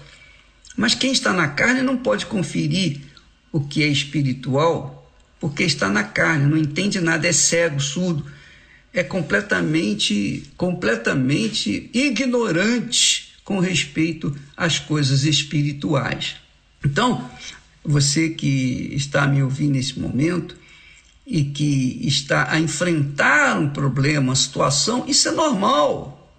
[0.77, 3.01] Mas quem está na carne não pode conferir
[3.51, 4.98] o que é espiritual
[5.41, 8.27] porque está na carne, não entende nada, é cego, surdo,
[8.93, 16.37] é completamente, completamente ignorante com respeito às coisas espirituais.
[16.85, 17.31] Então,
[17.85, 20.57] você que está me ouvindo nesse momento
[21.27, 26.33] e que está a enfrentar um problema, uma situação, isso é normal.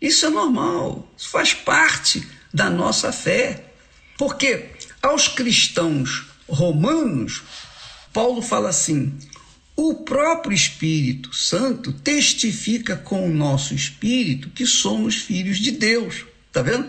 [0.00, 1.10] Isso é normal.
[1.16, 3.64] Isso faz parte da nossa fé.
[4.16, 4.66] Porque
[5.02, 7.42] aos cristãos romanos,
[8.12, 9.12] Paulo fala assim:
[9.76, 16.26] o próprio Espírito Santo testifica com o nosso espírito que somos filhos de Deus.
[16.52, 16.86] Tá vendo?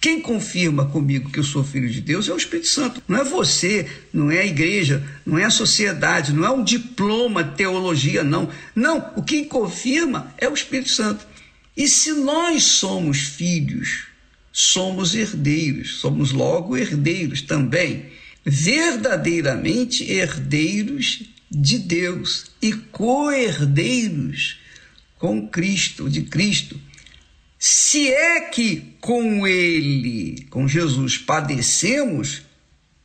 [0.00, 3.02] Quem confirma comigo que eu sou filho de Deus é o Espírito Santo.
[3.06, 7.44] Não é você, não é a igreja, não é a sociedade, não é um diploma
[7.44, 8.48] de teologia, não.
[8.74, 11.26] Não, o que confirma é o Espírito Santo.
[11.76, 14.06] E se nós somos filhos,
[14.50, 18.06] somos herdeiros, somos logo herdeiros também
[18.44, 24.58] verdadeiramente herdeiros de Deus e co-herdeiros
[25.18, 26.80] com Cristo, de Cristo.
[27.58, 32.42] Se é que com Ele, com Jesus, padecemos,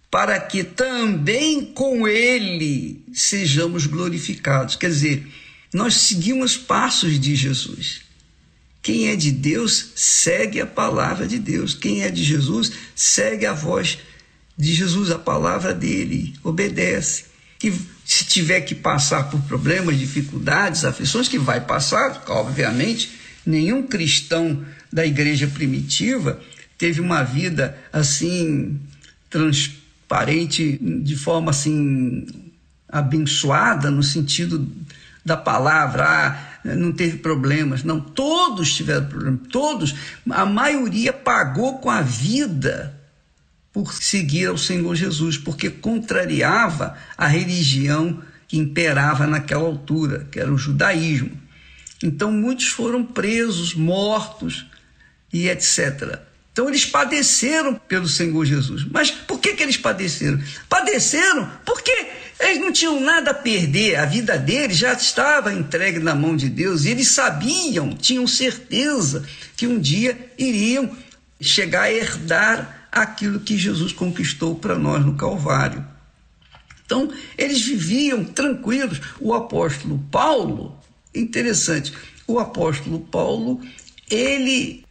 [0.09, 4.77] para que também com Ele sejamos glorificados.
[4.77, 5.27] Quer dizer,
[5.73, 8.01] nós seguimos passos de Jesus.
[8.81, 11.73] Quem é de Deus segue a palavra de Deus.
[11.73, 14.14] Quem é de Jesus segue a voz de
[14.57, 17.25] de Jesus, a palavra dele, obedece.
[17.63, 17.73] E
[18.05, 23.11] se tiver que passar por problemas, dificuldades, aflições, que vai passar, obviamente,
[23.45, 26.39] nenhum cristão da igreja primitiva
[26.77, 28.79] teve uma vida assim
[29.29, 32.25] transparente, de forma assim
[32.87, 34.69] abençoada no sentido
[35.25, 37.83] da palavra, ah, não teve problemas.
[37.83, 39.95] Não, todos tiveram problemas, todos,
[40.29, 42.94] a maioria pagou com a vida
[43.75, 50.49] por seguir ao Senhor Jesus, porque contrariava a religião que imperava naquela altura, que era
[50.49, 51.37] o judaísmo.
[52.01, 54.65] Então muitos foram presos, mortos
[55.33, 56.21] e etc.
[56.53, 58.85] Então eles padeceram pelo Senhor Jesus.
[58.89, 60.41] Mas por que, que eles padeceram?
[60.69, 61.91] Padeceram porque
[62.39, 66.49] Eles não tinham nada a perder, a vida deles já estava entregue na mão de
[66.49, 70.95] Deus, e eles sabiam, tinham certeza que um dia iriam
[71.39, 75.85] chegar a herdar aquilo que Jesus conquistou para nós no Calvário.
[76.85, 79.01] Então, eles viviam tranquilos.
[79.19, 80.79] O apóstolo Paulo,
[81.13, 81.91] interessante,
[82.25, 83.61] o apóstolo Paulo,
[84.09, 84.85] ele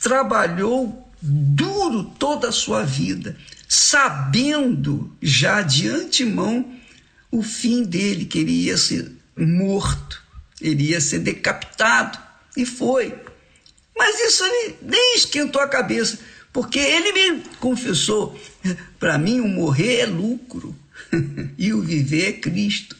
[0.00, 3.36] trabalhou duro toda a sua vida,
[3.66, 6.74] sabendo já de antemão
[7.30, 10.22] o fim dele, que ele ia ser morto,
[10.60, 12.18] ele ia ser decapitado,
[12.56, 13.14] e foi.
[13.96, 16.18] Mas isso ele nem esquentou a cabeça,
[16.52, 18.38] porque ele me confessou:
[18.98, 20.76] para mim, o morrer é lucro
[21.56, 22.96] e o viver é Cristo.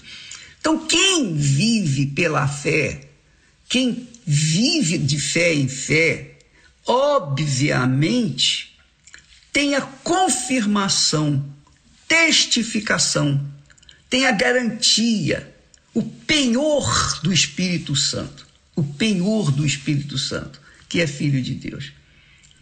[0.60, 3.08] Então, quem vive pela fé,
[3.68, 6.38] quem vive de fé em fé,
[6.86, 8.70] obviamente
[9.52, 11.44] tem a confirmação,
[12.06, 13.44] testificação,
[14.08, 15.54] tem a garantia,
[15.92, 18.46] o penhor do Espírito Santo,
[18.76, 21.92] o penhor do Espírito Santo, que é filho de Deus,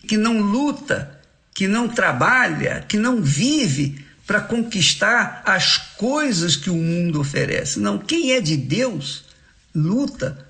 [0.09, 1.21] que não luta,
[1.55, 7.79] que não trabalha, que não vive para conquistar as coisas que o mundo oferece.
[7.79, 9.27] Não, quem é de Deus
[9.75, 10.47] luta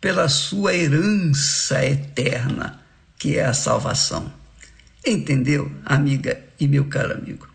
[0.00, 2.80] pela sua herança eterna,
[3.18, 4.32] que é a salvação.
[5.04, 7.48] Entendeu, amiga e meu caro amigo?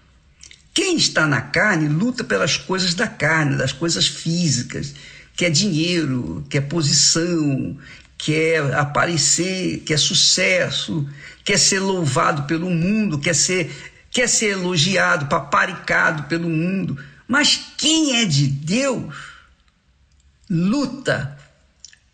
[0.73, 4.95] Quem está na carne luta pelas coisas da carne, das coisas físicas,
[5.35, 7.77] que é dinheiro, que é posição,
[8.23, 11.07] quer aparecer, quer sucesso,
[11.43, 16.97] quer ser louvado pelo mundo, quer ser quer ser elogiado, paparicado pelo mundo.
[17.27, 19.13] Mas quem é de Deus
[20.49, 21.37] luta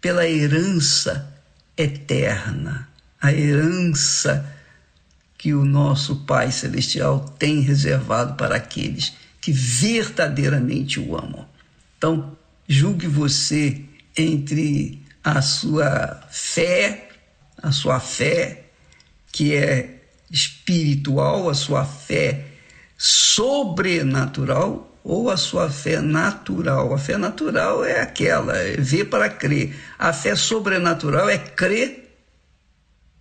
[0.02, 1.32] pela herança
[1.78, 2.90] eterna,
[3.22, 4.50] a herança
[5.38, 11.48] que o nosso Pai Celestial tem reservado para aqueles que verdadeiramente o amam.
[11.98, 12.36] Então,
[12.68, 13.84] julgue você
[14.18, 17.10] entre a sua fé,
[17.62, 18.66] a sua fé
[19.32, 20.02] que é
[20.32, 22.46] espiritual, a sua fé
[22.98, 26.94] sobrenatural ou a sua fé natural.
[26.94, 29.76] A fé natural é aquela, é ver para crer.
[29.98, 32.10] A fé sobrenatural é crer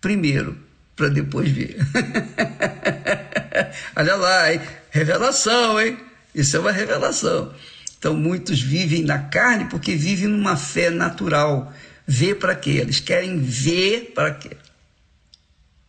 [0.00, 0.56] primeiro,
[0.96, 1.76] para depois ver.
[3.96, 4.60] Olha lá, hein?
[4.90, 5.96] revelação, hein?
[6.34, 7.52] Isso é uma revelação.
[7.98, 11.72] Então muitos vivem na carne porque vivem numa fé natural.
[12.10, 12.70] Ver para quê?
[12.70, 14.56] Eles querem ver para quê?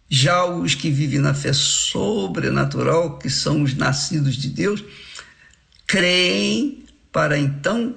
[0.09, 4.83] Já os que vivem na fé sobrenatural, que são os nascidos de Deus,
[5.87, 7.95] creem para então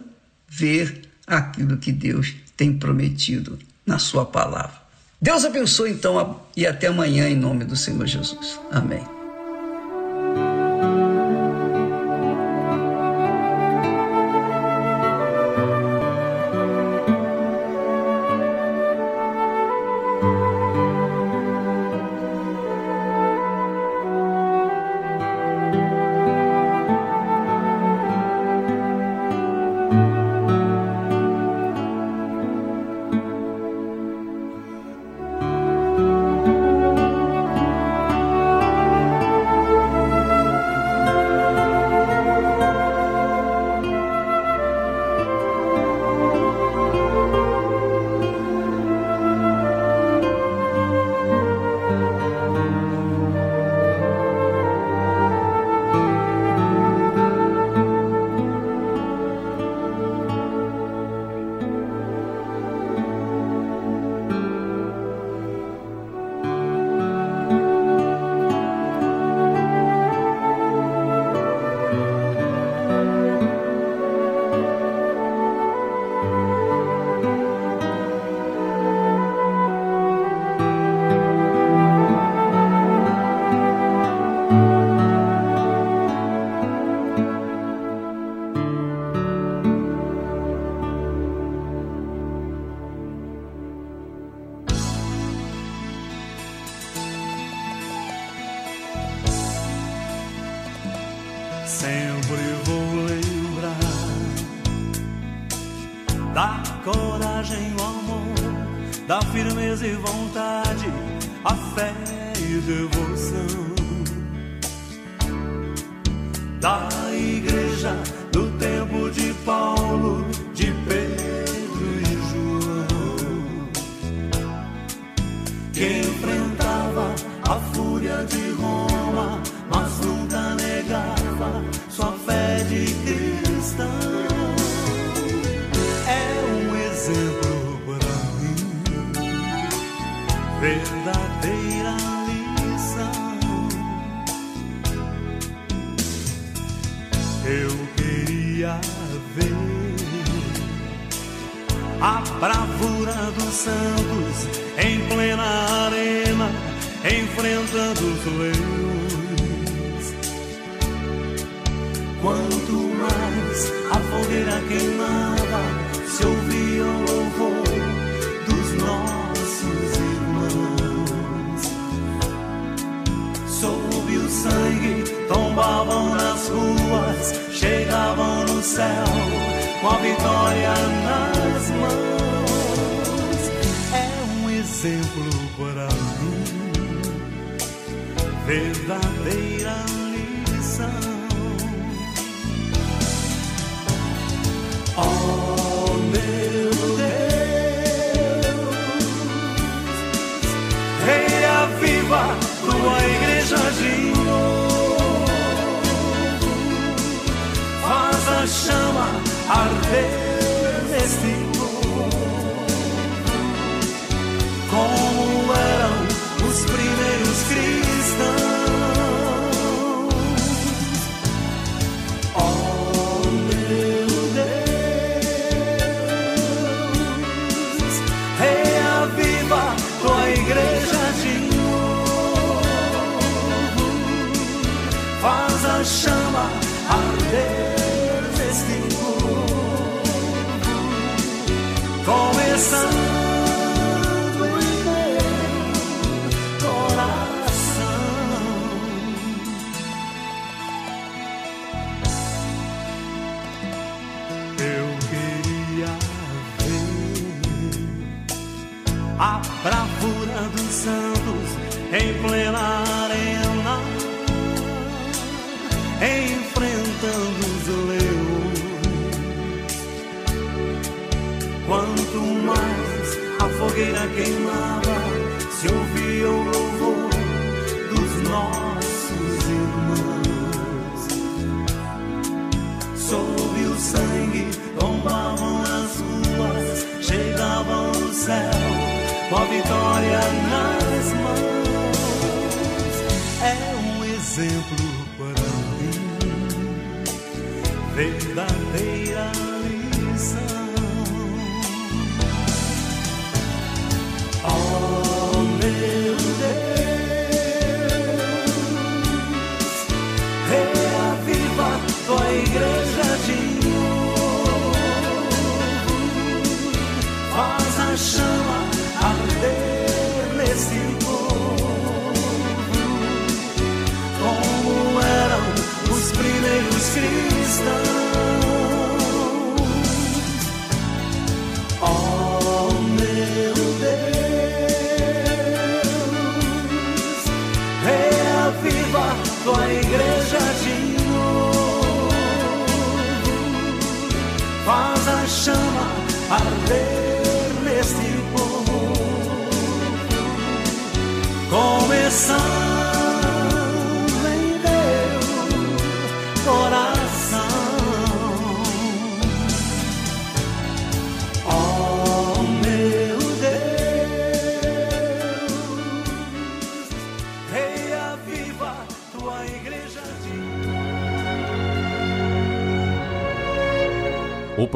[0.49, 4.81] ver aquilo que Deus tem prometido na Sua palavra.
[5.21, 8.61] Deus abençoe então e até amanhã em nome do Senhor Jesus.
[8.71, 9.22] Amém.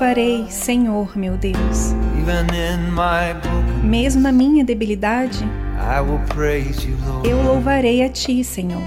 [0.00, 1.94] Louvarei, Senhor meu Deus.
[3.82, 5.44] Mesmo na minha debilidade,
[7.22, 8.80] eu louvarei a ti, Senhor.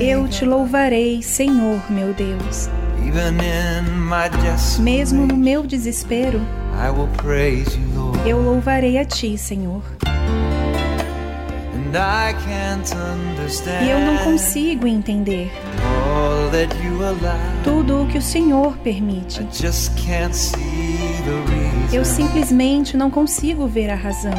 [0.00, 2.70] Eu te louvarei, Senhor meu Deus.
[4.78, 6.40] Mesmo no meu desespero,
[8.24, 9.82] eu louvarei a ti, Senhor.
[13.84, 15.50] E eu não consigo entender
[17.62, 19.42] tudo o que o Senhor permite.
[21.92, 24.32] Eu simplesmente não consigo ver a razão.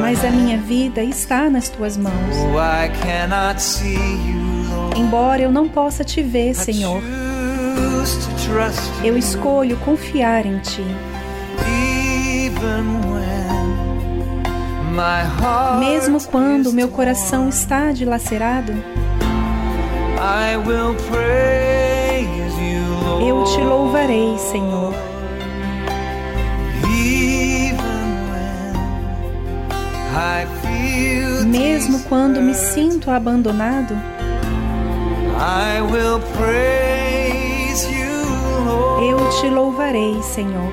[0.00, 2.36] Mas a minha vida está nas tuas mãos.
[4.96, 7.02] Embora eu não possa te ver, Senhor,
[9.04, 10.84] eu escolho confiar em ti.
[15.78, 18.72] Mesmo quando meu coração está dilacerado,
[23.26, 24.94] eu te louvarei, Senhor.
[31.46, 33.94] Mesmo quando me sinto abandonado,
[39.08, 40.72] eu te louvarei, Senhor.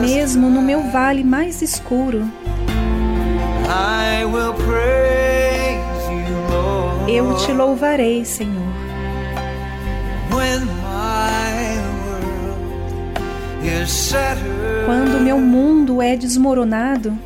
[0.00, 2.28] Mesmo no meu vale mais escuro,
[7.08, 8.72] Eu te louvarei, Senhor.
[14.86, 17.16] Quando meu mundo é desmoronado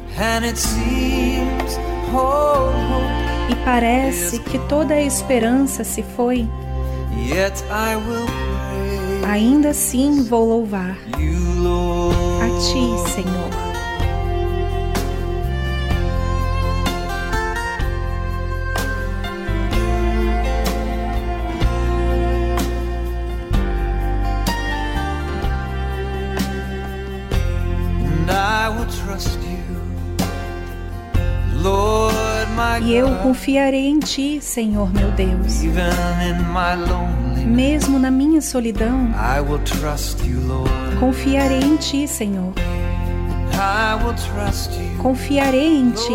[3.51, 6.49] e parece que toda a esperança se foi,
[9.27, 10.97] ainda assim vou louvar
[12.41, 13.66] a Ti, Senhor.
[32.87, 35.61] E eu confiarei em Ti, Senhor meu Deus.
[37.45, 39.11] Mesmo na minha solidão,
[41.01, 42.53] confiarei em Ti, Senhor.
[45.03, 46.13] Confiarei em Ti,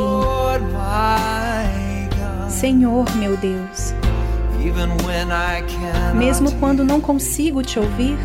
[2.50, 3.94] Senhor meu Deus.
[6.16, 8.18] Mesmo quando não consigo te ouvir,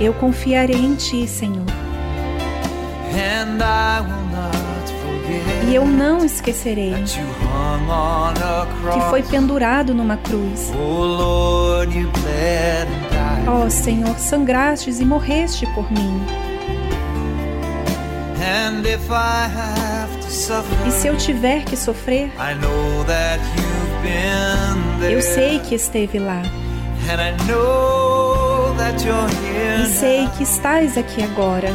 [0.00, 1.66] eu confiarei em Ti, Senhor.
[5.68, 6.94] E eu não esquecerei
[8.92, 10.70] que foi pendurado numa cruz.
[13.46, 16.20] Ó oh, Senhor, sangrastes e morreste por mim.
[20.86, 22.30] E se eu tiver que sofrer,
[25.10, 26.42] eu sei que esteve lá.
[29.82, 31.68] E sei que estás aqui agora.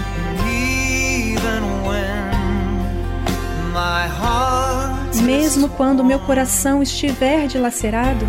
[5.23, 8.25] Mesmo quando meu coração estiver dilacerado,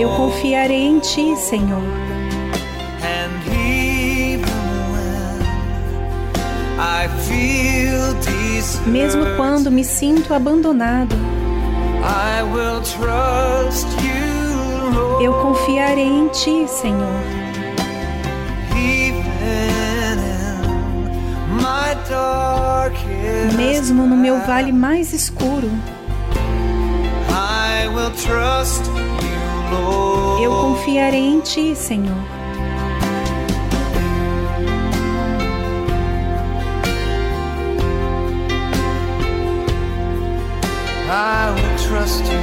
[0.00, 1.82] eu confiarei em Ti, Senhor.
[8.86, 11.14] Mesmo quando me sinto abandonado,
[15.20, 17.43] eu confiarei em Ti, Senhor.
[23.56, 25.70] Mesmo no meu vale mais escuro,
[30.42, 32.16] eu confiarei em Ti, Senhor.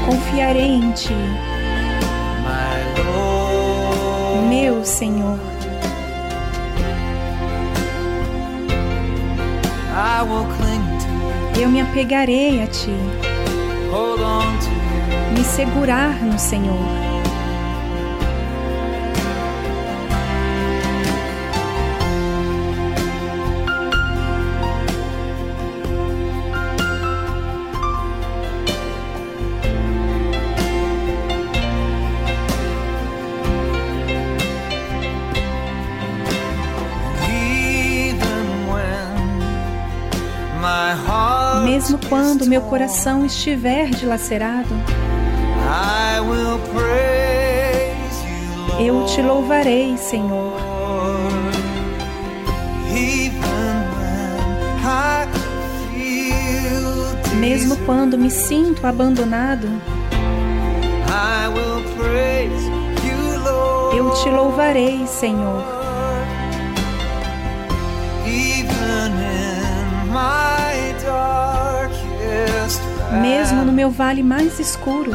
[0.06, 1.16] Confiarei em Ti,
[4.50, 5.61] meu Senhor.
[11.60, 12.96] Eu me apegarei a ti.
[15.38, 17.11] Me segurar no Senhor.
[42.12, 44.68] Quando meu coração estiver dilacerado,
[48.78, 50.60] eu te louvarei, Senhor.
[57.40, 59.70] Mesmo quando me sinto abandonado,
[63.96, 65.81] eu te louvarei, Senhor.
[73.20, 75.12] Mesmo no meu vale mais escuro.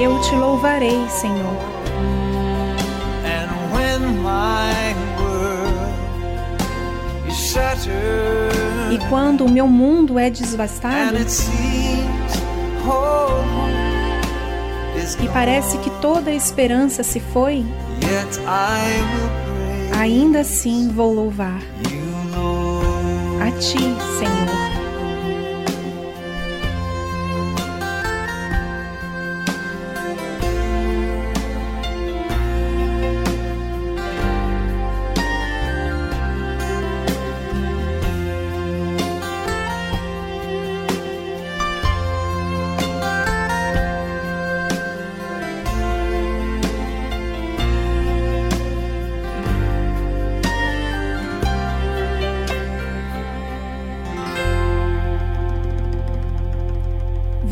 [0.00, 1.56] Eu te louvarei, Senhor.
[8.92, 11.16] E quando o meu mundo é desvastado
[15.22, 17.64] e parece que toda a esperança se foi,
[19.98, 21.60] ainda assim vou louvar
[23.60, 23.76] Ti,
[24.16, 24.69] Senhor.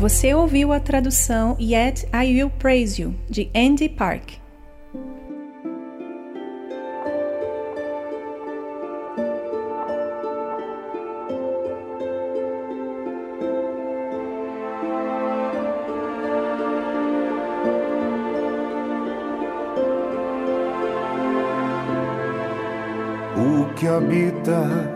[0.09, 4.39] Você ouviu a tradução Yet I Will Praise You, de Andy Park.
[23.37, 24.88] O que habita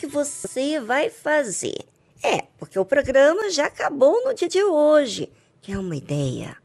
[0.00, 1.76] que, você vai fazer?
[2.22, 5.30] É, porque o programa já acabou no dia de hoje.
[5.60, 6.56] Que é uma ideia.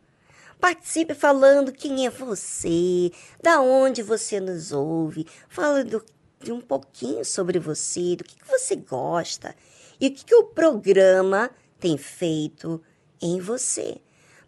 [0.57, 3.12] Participe falando quem é você,
[3.44, 6.02] da onde você nos ouve, falando
[6.40, 9.53] de um pouquinho sobre você, do que, que você gosta
[9.99, 12.82] e o que, que o programa tem feito
[13.22, 13.98] em você.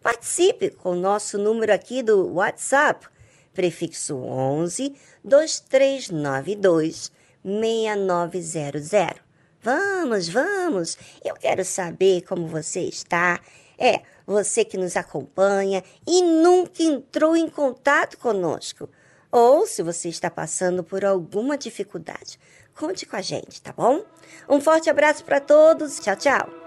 [0.02, 3.06] Participe com o nosso número aqui do WhatsApp,
[3.54, 4.96] prefixo 11
[5.26, 7.17] 2392
[7.48, 9.22] 6900.
[9.62, 10.98] Vamos, vamos.
[11.24, 13.40] Eu quero saber como você está.
[13.80, 18.90] É, você que nos acompanha e nunca entrou em contato conosco.
[19.32, 22.40] Ou se você está passando por alguma dificuldade,
[22.76, 24.04] conte com a gente, tá bom?
[24.50, 26.00] Um forte abraço para todos.
[26.00, 26.67] Tchau, tchau.